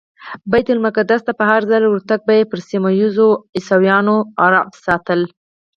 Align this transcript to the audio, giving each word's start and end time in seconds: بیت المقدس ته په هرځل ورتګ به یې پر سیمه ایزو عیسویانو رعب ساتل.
بیت 0.51 0.67
المقدس 0.75 1.21
ته 1.27 1.31
په 1.39 1.43
هرځل 1.51 1.83
ورتګ 1.87 2.19
به 2.27 2.33
یې 2.39 2.43
پر 2.51 2.59
سیمه 2.69 2.89
ایزو 2.99 3.29
عیسویانو 3.57 4.15
رعب 4.51 4.69
ساتل. 4.85 5.21